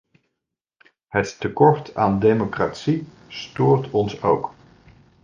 [1.07, 4.53] Het tekort aan democratie stoort ons ook.